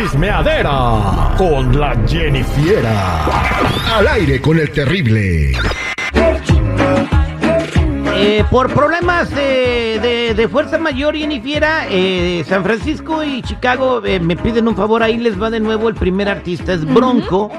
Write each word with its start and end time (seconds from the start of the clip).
Chismeadera 0.00 1.34
con 1.36 1.78
la 1.78 1.94
Jennifiera. 2.08 3.26
Al 3.98 4.08
aire 4.08 4.40
con 4.40 4.58
el 4.58 4.70
terrible. 4.70 5.52
Eh, 8.16 8.42
por 8.50 8.72
problemas 8.72 9.28
de, 9.34 9.98
de- 10.00 10.34
de 10.34 10.48
fuerza 10.48 10.78
mayor 10.78 11.16
y 11.16 11.24
inifiera, 11.24 11.86
eh, 11.90 12.42
San 12.48 12.62
Francisco 12.64 13.22
y 13.22 13.42
Chicago 13.42 14.02
eh, 14.06 14.18
me 14.20 14.36
piden 14.36 14.68
un 14.68 14.74
favor, 14.76 15.02
ahí 15.02 15.18
les 15.18 15.40
va 15.40 15.50
de 15.50 15.60
nuevo 15.60 15.90
el 15.90 15.94
primer 15.94 16.30
artista, 16.30 16.72
es 16.72 16.82
Bronco. 16.86 17.50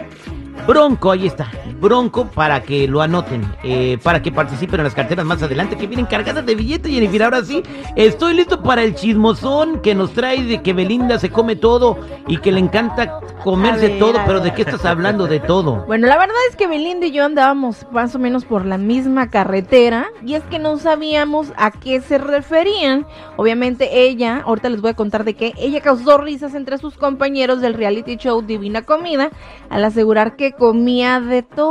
Bronco, 0.68 1.12
ahí 1.12 1.28
está, 1.28 1.48
Bronco 1.82 2.28
para 2.28 2.62
que 2.62 2.88
lo 2.88 3.02
anoten, 3.02 3.44
eh, 3.64 3.98
para 4.04 4.22
que 4.22 4.32
participen 4.32 4.80
en 4.80 4.84
las 4.86 4.94
carteras 4.94 5.26
más 5.26 5.42
adelante, 5.42 5.76
que 5.76 5.88
vienen 5.88 6.06
cargadas 6.06 6.46
de 6.46 6.56
billetes, 6.56 6.92
Jennifer. 6.92 7.24
Ahora 7.24 7.44
sí, 7.44 7.64
estoy 7.96 8.36
listo 8.36 8.62
para 8.62 8.84
el 8.84 8.96
chismosón 8.96 9.82
que 9.82 9.96
nos 9.96 10.14
trae 10.14 10.44
de 10.44 10.62
que 10.62 10.74
Belinda 10.74 11.18
se 11.18 11.30
come 11.30 11.56
todo 11.56 11.98
y 12.28 12.38
que 12.38 12.52
le 12.52 12.60
encanta 12.60 13.20
comerse 13.44 13.88
ver, 13.88 14.00
todo, 14.00 14.14
pero. 14.26 14.42
¿de 14.42 14.54
qué 14.54 14.62
estás 14.62 14.86
hablando 14.86 15.28
de 15.28 15.40
todo? 15.40 15.86
Bueno, 15.92 16.08
la 16.08 16.18
verdad 16.18 16.36
es 16.50 16.56
que 16.56 16.68
Belinda 16.68 17.08
y 17.08 17.12
yo 17.12 17.26
andábamos 17.26 17.86
más 17.92 18.16
o 18.16 18.20
menos 18.20 18.46
por 18.46 18.66
la 18.66 18.78
misma 18.78 19.30
carretera 19.30 20.08
y 20.26 20.36
es 20.36 20.44
que 20.44 20.58
no 20.58 20.78
sabíamos 20.78 21.52
a 21.58 21.72
qué 21.72 22.00
se 22.00 22.18
referían. 22.18 23.06
Obviamente 23.36 24.04
ella, 24.04 24.44
ahorita 24.46 24.70
les 24.70 24.82
voy 24.82 24.92
a 24.92 24.94
contar 24.94 25.26
de 25.26 25.34
qué, 25.34 25.54
ella 25.58 25.82
causó 25.82 26.18
risas 26.18 26.56
entre 26.56 26.78
sus 26.78 26.96
compañeros 26.98 27.60
del 27.60 27.74
reality 27.74 28.16
show 28.16 28.42
Divina 28.42 28.84
Comida 28.84 29.32
al 29.70 29.84
asegurar 29.84 30.36
que 30.36 30.54
comía 30.54 31.20
de 31.20 31.44
todo. 31.44 31.71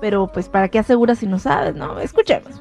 Pero 0.00 0.26
pues 0.28 0.48
para 0.48 0.68
qué 0.68 0.78
aseguras 0.78 1.18
si 1.18 1.26
no 1.26 1.38
sabes, 1.38 1.74
¿no? 1.74 1.98
Escuchemos. 1.98 2.60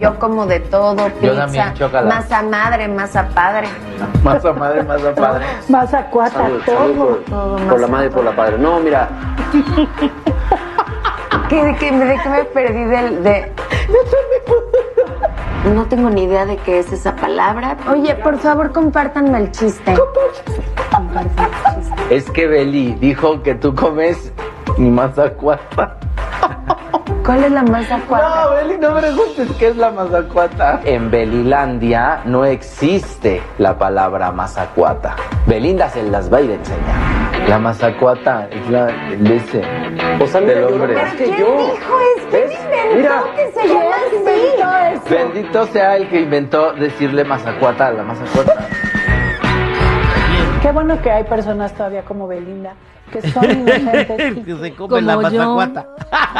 Yo 0.00 0.16
como 0.20 0.46
de 0.46 0.60
todo, 0.60 1.08
Yo 1.20 1.34
también, 1.34 1.72
pizza, 1.72 2.02
masa 2.02 2.42
madre, 2.42 2.86
masa 2.86 3.28
padre. 3.34 3.66
Masa 4.22 4.52
madre, 4.52 4.84
masa 4.84 5.12
padre. 5.12 5.44
Masa 5.68 6.04
cuata, 6.06 6.42
Salud, 6.44 6.62
todo. 6.64 6.76
salud 6.78 6.96
por, 6.96 7.24
todo, 7.24 7.56
por 7.56 7.62
masa 7.66 7.78
la 7.78 7.86
madre 7.88 8.06
y 8.06 8.10
por 8.10 8.24
la 8.24 8.36
padre. 8.36 8.58
No, 8.58 8.78
mira, 8.78 9.08
¿Qué, 11.48 11.64
de, 11.64 11.74
qué, 11.76 11.90
¿De 11.90 12.20
qué 12.22 12.28
me 12.28 12.44
perdí 12.44 12.84
del 12.84 13.24
de.? 13.24 13.52
No 15.74 15.86
tengo 15.86 16.10
ni 16.10 16.24
idea 16.24 16.46
de 16.46 16.56
qué 16.58 16.78
es 16.78 16.92
esa 16.92 17.16
palabra. 17.16 17.76
Oye, 17.90 18.14
por 18.16 18.38
favor, 18.38 18.70
compártanme 18.70 19.38
el 19.38 19.50
chiste. 19.50 19.94
Compártanme 20.94 21.56
el 21.56 21.74
chiste. 21.74 21.77
Es 22.10 22.30
que 22.30 22.46
Beli 22.46 22.94
dijo 22.94 23.42
que 23.42 23.54
tú 23.54 23.74
comes 23.74 24.32
mi 24.78 24.90
mazacuata. 24.90 25.96
¿Cuál 27.24 27.44
es 27.44 27.52
la 27.52 27.62
masa 27.62 28.00
No? 28.08 28.50
Beli, 28.54 28.78
no 28.78 28.94
me 28.94 29.00
preguntes 29.00 29.48
qué 29.58 29.68
es 29.68 29.76
la 29.76 29.90
mazacuata. 29.90 30.80
En 30.84 31.10
Belilandia 31.10 32.22
no 32.24 32.46
existe 32.46 33.42
la 33.58 33.76
palabra 33.76 34.32
mazacuata. 34.32 35.16
Belinda 35.46 35.90
se 35.90 36.02
las 36.04 36.32
va 36.32 36.38
a 36.38 36.40
ir 36.40 36.52
a 36.52 36.54
enseñar. 36.54 37.48
La 37.48 37.58
mazacuata 37.58 38.48
es 38.50 38.70
la 38.70 38.88
el 39.12 39.30
ese. 39.30 39.62
O 40.20 40.26
sea, 40.26 40.40
del 40.40 40.64
hombre. 40.64 40.96
¿Quién 41.16 41.30
inventó 41.36 42.96
Mira. 42.96 43.22
que 43.36 43.52
se 43.52 43.68
llama 43.68 43.96
así? 44.06 45.10
Bendito 45.10 45.66
sea 45.66 45.96
el 45.96 46.08
que 46.08 46.20
inventó 46.20 46.72
decirle 46.72 47.24
mazacuata 47.24 47.88
a 47.88 47.92
la 47.92 48.02
mazacuata. 48.02 48.68
Qué 50.68 50.72
bueno 50.74 51.00
que 51.00 51.10
hay 51.10 51.24
personas 51.24 51.72
todavía 51.72 52.02
como 52.04 52.28
Belinda 52.28 52.74
que 53.10 53.22
son 53.32 53.42
inocentes. 53.50 54.44
que 54.44 54.56
se 54.60 54.74
come 54.74 55.00
la 55.00 55.14
Como 55.16 55.30
yo. 55.30 55.38
mazacuata. 55.38 55.86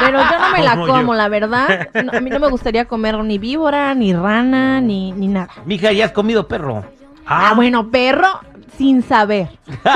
Pero 0.01 0.19
yo 0.19 0.39
no 0.39 0.51
me 0.53 0.63
la 0.63 0.77
Como 0.77 1.13
yo. 1.13 1.15
la 1.15 1.29
verdad. 1.31 1.89
No, 2.05 2.13
a 2.13 2.21
mí 2.21 2.29
no 2.29 2.39
me 2.39 2.49
gustaría 2.49 2.85
comer 2.85 3.17
ni 3.25 3.39
víbora, 3.39 3.95
ni 3.95 4.13
rana, 4.13 4.83
ni, 4.83 5.13
ni 5.13 5.29
nada. 5.29 5.49
Mija, 5.65 5.93
ya 5.93 6.05
has 6.05 6.13
comido 6.13 6.47
perro. 6.47 6.85
Ah, 7.27 7.55
bueno, 7.57 7.89
perro 7.91 8.29
sin 8.77 9.03
saber. 9.03 9.49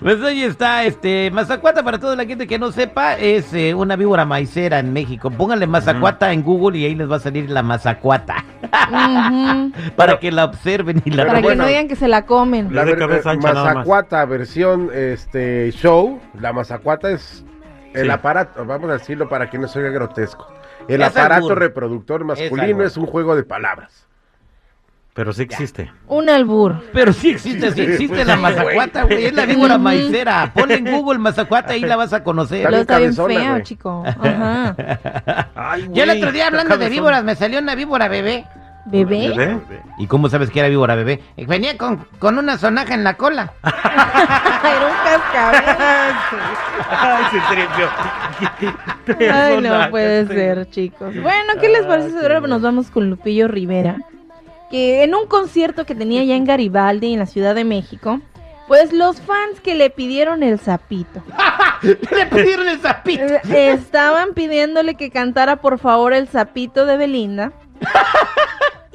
Pues 0.00 0.22
ahí 0.22 0.42
está, 0.42 0.84
este, 0.84 1.30
mazacuata 1.30 1.82
para 1.82 1.98
toda 1.98 2.14
la 2.14 2.26
gente 2.26 2.46
que 2.46 2.58
no 2.58 2.72
sepa, 2.72 3.14
es 3.14 3.54
eh, 3.54 3.72
una 3.74 3.96
víbora 3.96 4.26
maicera 4.26 4.78
en 4.78 4.92
México. 4.92 5.30
Pónganle 5.30 5.66
mazacuata 5.66 6.30
en 6.32 6.42
Google 6.42 6.76
y 6.78 6.84
ahí 6.84 6.94
les 6.94 7.10
va 7.10 7.16
a 7.16 7.20
salir 7.20 7.48
la 7.48 7.62
mazacuata. 7.62 8.44
Para 9.96 10.18
que 10.18 10.30
la 10.32 10.44
observen 10.44 11.02
y 11.04 11.10
la 11.10 11.26
Para 11.26 11.38
que 11.40 11.44
bueno. 11.44 11.62
no 11.64 11.68
digan 11.68 11.88
que 11.88 11.96
se 11.96 12.08
la 12.08 12.26
comen. 12.26 12.74
La 12.74 12.84
ver- 12.84 12.98
cabeza 12.98 13.30
eh, 13.30 13.32
ancha 13.34 13.48
nada 13.52 13.64
más. 13.64 13.74
mazacuata 13.76 14.24
versión 14.24 14.90
este 14.92 15.70
show, 15.72 16.20
la 16.40 16.52
mazacuata 16.52 17.10
es 17.10 17.44
el 17.94 18.06
Sí. 18.06 18.10
aparato, 18.10 18.64
vamos 18.64 18.90
a 18.90 18.94
decirlo 18.94 19.28
para 19.28 19.48
que 19.50 19.58
no 19.58 19.68
se 19.68 19.78
oiga 19.78 19.90
grotesco. 19.90 20.46
El 20.88 21.00
Es 21.02 21.08
aparato 21.08 21.44
albur. 21.46 21.58
reproductor 21.58 22.24
masculino 22.24 22.62
albur. 22.62 22.82
es 22.84 22.96
un 22.96 23.06
juego 23.06 23.36
de 23.36 23.44
palabras. 23.44 24.06
Pero 25.14 25.32
sí 25.32 25.42
existe. 25.42 25.92
Un 26.08 26.28
albur. 26.28 26.82
Pero 26.92 27.12
sí 27.12 27.30
existe, 27.30 27.70
sí 27.70 27.82
existe 27.82 28.16
Pues 28.16 28.26
la 28.26 28.34
sí, 28.34 28.40
mazacuata, 28.42 29.04
güey, 29.04 29.26
es 29.26 29.32
la 29.32 29.46
víbora 29.46 29.74
Ujú. 29.76 29.84
maicera. 29.84 30.50
Ponle 30.52 30.74
en 30.74 30.90
Google 30.90 31.20
mazacuata 31.20 31.76
y 31.76 31.82
la 31.82 31.94
vas 31.94 32.12
a 32.12 32.24
conocer. 32.24 32.58
Está 32.66 32.70
Lo 32.70 32.76
bien 32.78 32.80
está 32.80 32.98
bien 32.98 33.14
cabezona, 33.14 33.40
feo, 33.40 33.50
güey. 33.52 33.62
chico. 33.62 34.04
Ajá. 34.04 34.74
Ay, 35.54 35.88
Yo 35.92 36.02
el 36.02 36.10
otro 36.10 36.32
día 36.32 36.48
hablando 36.48 36.76
de 36.78 36.88
víboras, 36.88 37.22
me 37.22 37.36
salió 37.36 37.60
una 37.60 37.76
víbora 37.76 38.08
bebé. 38.08 38.44
¿Bebé? 38.86 39.30
¿Bebé? 39.30 39.60
¿Y 39.98 40.06
cómo 40.06 40.28
sabes 40.28 40.50
que 40.50 40.58
era 40.60 40.68
víbora 40.68 40.94
bebé? 40.94 41.22
Venía 41.36 41.76
con, 41.78 42.06
con 42.18 42.36
una 42.38 42.58
sonaja 42.58 42.92
en 42.94 43.02
la 43.04 43.14
cola. 43.14 43.52
Era 43.64 44.86
un 44.86 44.96
cascabel. 45.04 45.76
Ay, 46.90 47.24
se 47.30 47.54
tripió. 47.54 49.32
Ay, 49.32 49.60
no 49.60 49.90
puede 49.90 50.26
ser, 50.26 50.68
chicos. 50.70 51.14
Bueno, 51.22 51.54
¿qué 51.60 51.68
les 51.68 51.86
parece 51.86 52.10
si 52.10 52.16
ahora 52.18 52.40
nos 52.40 52.60
vamos 52.62 52.90
con 52.90 53.08
Lupillo 53.08 53.48
Rivera? 53.48 53.96
Que 54.70 55.02
en 55.04 55.14
un 55.14 55.26
concierto 55.26 55.86
que 55.86 55.94
tenía 55.94 56.22
ya 56.24 56.34
en 56.34 56.44
Garibaldi, 56.44 57.12
en 57.14 57.20
la 57.20 57.26
Ciudad 57.26 57.54
de 57.54 57.64
México, 57.64 58.20
pues 58.68 58.92
los 58.92 59.20
fans 59.20 59.60
que 59.62 59.74
le 59.74 59.88
pidieron 59.90 60.42
el 60.42 60.58
sapito, 60.58 61.22
Le 61.82 62.26
pidieron 62.26 62.68
el 62.68 62.80
zapito. 62.80 63.22
eh, 63.22 63.70
estaban 63.72 64.32
pidiéndole 64.34 64.94
que 64.94 65.10
cantara 65.10 65.56
por 65.56 65.78
favor 65.78 66.12
el 66.12 66.28
sapito 66.28 66.84
de 66.86 66.96
Belinda. 66.96 67.52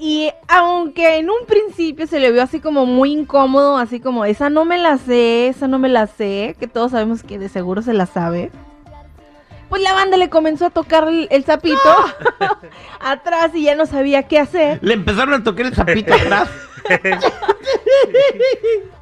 Y 0.02 0.32
aunque 0.48 1.18
en 1.18 1.30
un 1.30 1.46
principio 1.46 2.08
se 2.08 2.22
le 2.22 2.32
vio 2.32 2.42
así 2.42 2.62
como 2.62 2.86
muy 2.86 3.12
incómodo, 3.12 3.78
así 3.78 4.00
como 4.00 4.24
esa 4.24 4.50
no 4.50 4.64
me 4.64 4.78
la 4.78 4.98
sé, 4.98 5.50
esa 5.50 5.68
no 5.68 5.78
me 5.78 5.90
la 5.90 6.08
sé, 6.08 6.56
que 6.58 6.68
todos 6.68 6.92
sabemos 6.92 7.22
que 7.22 7.38
de 7.38 7.50
seguro 7.50 7.82
se 7.82 7.94
la 7.94 8.06
sabe. 8.06 8.50
Pues 9.68 9.82
la 9.82 9.94
banda 9.94 10.16
le 10.16 10.30
comenzó 10.30 10.68
a 10.68 10.70
tocar 10.70 11.10
el, 11.10 11.28
el 11.32 11.44
sapito 11.44 11.78
atrás 13.02 13.52
y 13.54 13.64
ya 13.64 13.76
no 13.76 13.86
sabía 13.86 14.24
qué 14.24 14.40
hacer. 14.40 14.80
Le 14.82 14.94
empezaron 14.94 15.34
a 15.34 15.44
tocar 15.44 15.66
el 15.66 15.76
zapito 15.76 16.14
atrás. 16.14 16.50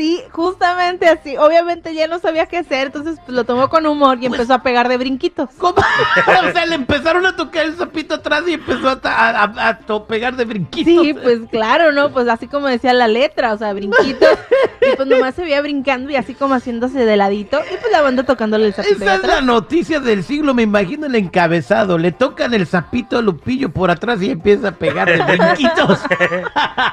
Sí, 0.00 0.22
justamente 0.32 1.06
así. 1.10 1.36
Obviamente 1.36 1.92
ya 1.92 2.06
no 2.06 2.18
sabía 2.20 2.46
qué 2.46 2.56
hacer, 2.56 2.86
entonces 2.86 3.18
pues, 3.26 3.36
lo 3.36 3.44
tomó 3.44 3.68
con 3.68 3.84
humor 3.84 4.16
y 4.18 4.24
empezó 4.26 4.54
a 4.54 4.62
pegar 4.62 4.88
de 4.88 4.96
brinquitos. 4.96 5.50
¿Cómo? 5.58 5.74
O 6.48 6.52
sea, 6.52 6.64
le 6.64 6.74
empezaron 6.76 7.26
a 7.26 7.36
tocar 7.36 7.66
el 7.66 7.74
zapito 7.74 8.14
atrás 8.14 8.42
y 8.46 8.54
empezó 8.54 8.88
a, 8.88 8.98
a- 9.04 9.44
a- 9.44 9.68
a 9.68 9.78
to- 9.80 10.06
pegar 10.06 10.36
de 10.36 10.46
brinquitos. 10.46 11.04
Sí, 11.04 11.12
pues 11.12 11.40
claro, 11.50 11.92
¿no? 11.92 12.10
Pues 12.12 12.26
así 12.28 12.46
como 12.48 12.66
decía 12.68 12.94
la 12.94 13.08
letra, 13.08 13.52
o 13.52 13.58
sea, 13.58 13.74
brinquitos. 13.74 14.30
Y 14.82 14.96
pues 14.96 15.06
nomás 15.06 15.34
se 15.34 15.42
veía 15.42 15.60
brincando 15.60 16.10
y 16.10 16.16
así 16.16 16.32
como 16.32 16.54
haciéndose 16.54 17.04
de 17.04 17.14
ladito. 17.18 17.60
Y 17.70 17.76
pues 17.76 17.92
la 17.92 18.00
banda 18.00 18.22
tocándole 18.22 18.68
el 18.68 18.72
sapito 18.74 18.98
de 19.00 19.04
Esa 19.04 19.14
es 19.16 19.22
la 19.26 19.40
noticia 19.42 20.00
del 20.00 20.24
siglo, 20.24 20.54
me 20.54 20.62
imagino 20.62 21.04
el 21.04 21.14
encabezado. 21.16 21.98
Le 21.98 22.12
tocan 22.12 22.54
el 22.54 22.66
zapito 22.66 23.18
a 23.18 23.22
Lupillo 23.22 23.68
por 23.70 23.90
atrás 23.90 24.22
y 24.22 24.30
empieza 24.30 24.68
a 24.68 24.72
pegar 24.72 25.06
de 25.10 25.22
brinquitos. 25.36 25.98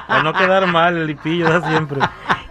Para 0.06 0.22
no 0.22 0.34
quedar 0.34 0.66
mal, 0.66 0.98
el 0.98 1.06
lipillo 1.06 1.48
da 1.48 1.66
siempre. 1.66 2.00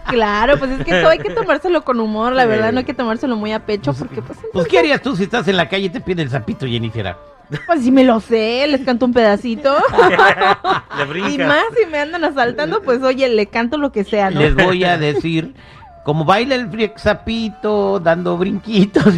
Claro, 0.08 0.58
pues 0.58 0.70
es 0.72 0.84
que 0.84 1.00
todo 1.00 1.10
hay 1.10 1.18
que 1.18 1.30
tomárselo 1.30 1.84
con 1.84 2.00
humor, 2.00 2.32
la 2.32 2.46
verdad, 2.46 2.72
no 2.72 2.78
hay 2.78 2.84
que 2.84 2.94
tomárselo 2.94 3.36
muy 3.36 3.52
a 3.52 3.64
pecho 3.64 3.92
porque 3.92 4.22
pues, 4.22 4.38
Pues, 4.52 4.68
¿qué 4.68 4.78
harías 4.78 5.02
tú 5.02 5.14
si 5.16 5.24
estás 5.24 5.46
en 5.48 5.56
la 5.56 5.68
calle 5.68 5.86
y 5.86 5.90
te 5.90 6.00
pide 6.00 6.22
el 6.22 6.30
zapito, 6.30 6.66
Jennifer? 6.66 7.16
pues 7.66 7.82
si 7.82 7.90
me 7.90 8.04
lo 8.04 8.20
sé, 8.20 8.66
les 8.68 8.82
canto 8.82 9.06
un 9.06 9.12
pedacito. 9.12 9.74
Le 11.12 11.30
y 11.30 11.38
más 11.38 11.64
si 11.78 11.86
me 11.90 11.98
andan 11.98 12.24
asaltando, 12.24 12.82
pues 12.82 13.02
oye, 13.02 13.28
le 13.28 13.46
canto 13.46 13.78
lo 13.78 13.90
que 13.92 14.04
sea, 14.04 14.30
¿no? 14.30 14.40
Les 14.40 14.54
voy 14.54 14.84
a 14.84 14.98
decir, 14.98 15.54
como 16.04 16.24
baila 16.24 16.54
el 16.54 16.92
zapito 16.98 18.00
dando 18.00 18.36
brinquitos. 18.36 19.14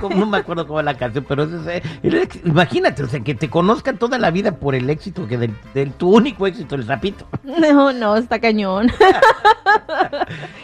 Como 0.00 0.16
no 0.16 0.26
me 0.26 0.38
acuerdo 0.38 0.66
cómo 0.66 0.80
es 0.80 0.84
la 0.86 0.94
canción, 0.96 1.24
pero 1.28 1.44
es 1.44 1.82
el 2.02 2.14
ex- 2.14 2.40
imagínate, 2.44 3.02
o 3.02 3.06
sea, 3.08 3.20
que 3.20 3.34
te 3.34 3.48
conozcan 3.50 3.98
toda 3.98 4.18
la 4.18 4.30
vida 4.30 4.52
por 4.52 4.74
el 4.74 4.88
éxito, 4.90 5.26
que 5.26 5.36
del, 5.38 5.54
del- 5.74 5.92
tu 5.92 6.10
único 6.16 6.46
éxito, 6.46 6.74
el 6.74 6.84
zapito. 6.84 7.26
No, 7.44 7.92
no, 7.92 8.16
está 8.16 8.38
cañón. 8.38 8.90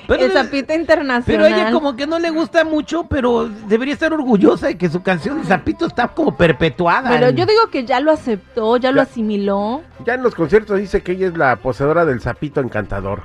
Pero, 0.08 0.24
el 0.24 0.32
sapito 0.32 0.66
pero 0.68 0.80
internacional. 0.80 1.52
a 1.52 1.56
ella 1.62 1.70
como 1.72 1.96
que 1.96 2.06
no 2.06 2.18
le 2.20 2.30
gusta 2.30 2.64
mucho, 2.64 3.06
pero 3.08 3.48
debería 3.68 3.92
estar 3.94 4.12
orgullosa 4.12 4.68
de 4.68 4.78
que 4.78 4.88
su 4.88 5.02
canción 5.02 5.40
de 5.40 5.46
zapito 5.48 5.86
está 5.86 6.06
como 6.08 6.36
perpetuada. 6.36 7.10
Pero 7.10 7.28
en- 7.28 7.36
yo 7.36 7.44
digo 7.46 7.68
que 7.70 7.84
ya 7.84 7.98
lo 8.00 8.12
aceptó, 8.12 8.76
ya 8.76 8.92
lo 8.92 9.00
asimiló. 9.02 9.82
Ya 10.04 10.14
en 10.14 10.22
los 10.22 10.34
conciertos 10.34 10.78
dice 10.78 11.02
que 11.02 11.12
ella 11.12 11.26
es 11.28 11.36
la 11.36 11.56
poseedora 11.56 12.04
del 12.04 12.20
sapito 12.20 12.60
encantador. 12.60 13.22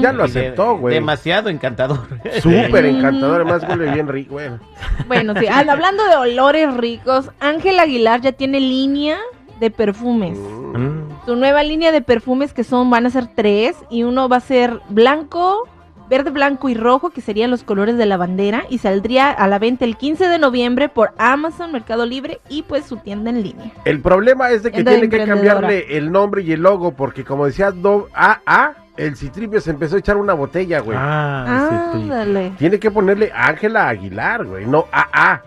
Ya 0.00 0.12
lo 0.12 0.24
aceptó, 0.24 0.76
güey. 0.78 0.94
Demasiado 0.94 1.48
encantador. 1.50 2.06
Súper 2.42 2.86
encantador, 2.86 3.42
además 3.42 3.62
huele 3.68 3.92
bien 3.92 4.08
rico. 4.08 4.34
Bueno, 4.34 4.58
Bueno, 5.06 5.34
sí, 5.38 5.46
hablando 5.46 6.04
de 6.04 6.16
olores 6.16 6.74
ricos, 6.74 7.30
Ángel 7.40 7.78
Aguilar 7.78 8.20
ya 8.20 8.32
tiene 8.32 8.60
línea 8.60 9.18
de 9.60 9.70
perfumes. 9.70 10.38
Mm. 10.38 11.24
Su 11.24 11.36
nueva 11.36 11.62
línea 11.62 11.92
de 11.92 12.02
perfumes 12.02 12.52
que 12.52 12.64
son, 12.64 12.90
van 12.90 13.06
a 13.06 13.10
ser 13.10 13.26
tres, 13.26 13.76
y 13.90 14.02
uno 14.02 14.28
va 14.28 14.36
a 14.36 14.40
ser 14.40 14.80
blanco, 14.88 15.68
verde, 16.08 16.30
blanco 16.30 16.68
y 16.68 16.74
rojo, 16.74 17.10
que 17.10 17.20
serían 17.20 17.50
los 17.50 17.64
colores 17.64 17.96
de 17.96 18.06
la 18.06 18.16
bandera, 18.16 18.64
y 18.68 18.78
saldría 18.78 19.30
a 19.30 19.48
la 19.48 19.58
venta 19.58 19.84
el 19.84 19.96
15 19.96 20.28
de 20.28 20.38
noviembre 20.38 20.88
por 20.88 21.12
Amazon, 21.18 21.72
Mercado 21.72 22.06
Libre 22.06 22.40
y 22.48 22.62
pues 22.62 22.84
su 22.84 22.96
tienda 22.98 23.30
en 23.30 23.42
línea. 23.42 23.72
El 23.84 24.00
problema 24.00 24.50
es 24.50 24.62
de 24.62 24.72
que 24.72 24.84
tiene 24.84 25.08
que 25.08 25.24
cambiarle 25.24 25.96
el 25.96 26.12
nombre 26.12 26.42
y 26.42 26.52
el 26.52 26.60
logo, 26.60 26.92
porque 26.92 27.24
como 27.24 27.46
decía 27.46 27.72
do, 27.72 28.08
AA, 28.14 28.74
el 28.96 29.16
Citripio 29.16 29.60
se 29.60 29.70
empezó 29.70 29.96
a 29.96 29.98
echar 29.98 30.16
una 30.16 30.32
botella, 30.34 30.80
güey. 30.80 30.96
Ah. 31.00 31.90
Ándale. 31.94 32.52
Tiene 32.58 32.78
que 32.78 32.90
ponerle 32.90 33.32
Ángela 33.34 33.88
Aguilar, 33.88 34.44
güey, 34.44 34.66
no 34.66 34.86
AA. 34.92 35.42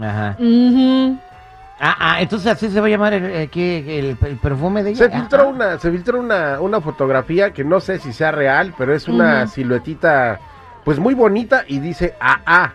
Ajá. 0.00 0.36
Ujú. 0.38 1.18
Ah, 1.82 1.96
ah, 1.98 2.20
entonces 2.20 2.52
así 2.52 2.68
se 2.68 2.78
va 2.80 2.86
a 2.88 2.90
llamar 2.90 3.14
el, 3.14 3.24
el, 3.24 3.48
que- 3.50 3.98
el- 3.98 4.16
el 4.20 4.36
perfume 4.36 4.82
de 4.82 4.90
ella. 4.90 5.04
Se 5.06 5.10
filtró 5.10 5.42
Ah, 5.44 5.46
una, 5.46 5.78
se 5.78 5.90
filtró 5.90 6.20
una, 6.20 6.60
una 6.60 6.80
fotografía 6.80 7.52
que 7.52 7.64
no 7.64 7.80
sé 7.80 7.98
si 7.98 8.12
sea 8.12 8.30
real, 8.32 8.74
pero 8.76 8.94
es 8.94 9.08
una 9.08 9.46
siluetita, 9.46 10.38
pues 10.84 10.98
muy 10.98 11.14
bonita 11.14 11.64
y 11.66 11.78
dice 11.78 12.14
AA. 12.20 12.74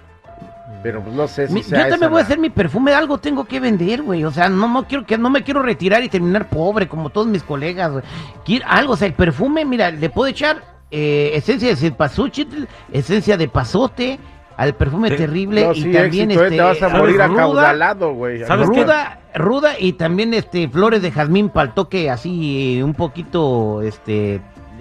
Pero 0.81 1.01
pues 1.01 1.15
no 1.15 1.27
sé 1.27 1.47
si 1.47 1.53
Mi- 1.53 1.63
sea 1.63 1.77
yo 1.79 1.83
también 1.83 2.01
esa 2.03 2.09
voy 2.09 2.21
a 2.21 2.23
hacer 2.23 2.39
mi 2.39 2.49
perfume, 2.49 2.93
algo 2.93 3.17
tengo 3.17 3.45
que 3.45 3.59
vender, 3.59 4.01
güey. 4.03 4.23
O 4.23 4.31
sea, 4.31 4.49
no, 4.49 4.67
no 4.67 4.87
quiero 4.87 5.05
que 5.05 5.17
no 5.17 5.29
me 5.29 5.43
quiero 5.43 5.61
retirar 5.61 6.03
y 6.03 6.09
terminar 6.09 6.49
pobre 6.49 6.87
como 6.87 7.09
todos 7.09 7.27
mis 7.27 7.43
colegas, 7.43 7.91
güey. 7.91 8.03
Quiero 8.45 8.65
algo, 8.67 8.93
o 8.93 8.97
sea, 8.97 9.07
el 9.07 9.13
perfume, 9.13 9.63
mira, 9.65 9.91
le 9.91 10.09
puedo 10.09 10.27
echar 10.27 10.61
eh, 10.91 11.31
esencia 11.33 11.69
de 11.69 11.75
cempasúchil, 11.75 12.67
esencia 12.91 13.37
de 13.37 13.47
pasote, 13.47 14.19
al 14.57 14.73
perfume 14.75 15.09
Sí. 15.09 15.17
terrible 15.17 15.65
No, 15.65 15.73
y 15.73 15.81
sí, 15.83 15.91
también 15.91 16.31
éxito, 16.31 16.43
eh, 16.43 16.45
este 16.45 16.55
te 16.57 16.61
vas 16.63 16.81
a 16.81 16.89
morir 16.89 17.15
ruda, 17.15 17.25
acaudalado, 17.25 18.13
güey. 18.13 18.43
¿Sabes 18.45 18.69
qué? 18.69 18.83
ruda, 18.83 19.19
ruda 19.35 19.73
y 19.79 19.93
también 19.93 20.33
este 20.33 20.69
flores 20.69 21.01
de 21.01 21.11
jazmín 21.11 21.49
para 21.49 21.67
el 21.69 21.73
toque 21.73 22.09
así 22.09 22.77
eh, 22.79 22.83
un 22.83 22.93
poquito 22.93 23.81
este 23.81 24.39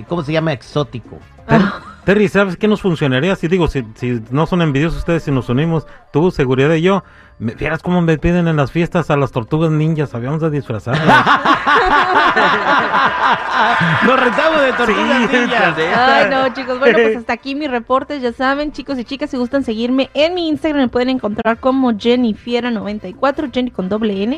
¿cómo 0.08 0.22
se 0.22 0.32
llama? 0.32 0.52
exótico. 0.52 1.18
Terry, 2.04 2.28
¿sabes 2.28 2.56
qué 2.56 2.68
nos 2.68 2.82
funcionaría? 2.82 3.34
Si 3.36 3.48
digo, 3.48 3.66
si, 3.68 3.84
si 3.94 4.22
no 4.30 4.46
son 4.46 4.62
envidiosos 4.62 4.98
ustedes, 4.98 5.22
si 5.22 5.30
nos 5.30 5.48
unimos, 5.48 5.86
tú, 6.12 6.30
seguridad 6.30 6.72
y 6.74 6.82
yo, 6.82 7.02
me, 7.38 7.52
fieras 7.52 7.82
cómo 7.82 8.00
me 8.00 8.18
piden 8.18 8.46
en 8.46 8.56
las 8.56 8.70
fiestas 8.70 9.10
a 9.10 9.16
las 9.16 9.32
tortugas 9.32 9.70
ninjas, 9.70 10.10
sabíamos 10.10 10.40
de 10.40 10.50
disfrazarlas. 10.50 11.04
Nos 14.06 14.20
retamos 14.20 14.60
de 14.62 14.72
tortugas 14.72 15.30
Sí, 15.30 15.36
ninjas. 15.36 15.74
Ay, 15.96 16.30
no, 16.30 16.48
chicos. 16.52 16.78
Bueno, 16.78 16.98
pues 17.02 17.16
hasta 17.18 17.32
aquí 17.32 17.54
mi 17.54 17.66
reporte. 17.66 18.20
Ya 18.20 18.32
saben, 18.32 18.72
chicos 18.72 18.98
y 18.98 19.04
chicas, 19.04 19.30
si 19.30 19.36
gustan 19.36 19.64
seguirme 19.64 20.10
en 20.14 20.34
mi 20.34 20.48
Instagram, 20.48 20.82
me 20.82 20.88
pueden 20.88 21.10
encontrar 21.10 21.58
como 21.58 21.92
Jennifiera94, 21.92 23.52
Jenny 23.52 23.70
con 23.70 23.88
doble 23.88 24.22
N. 24.22 24.32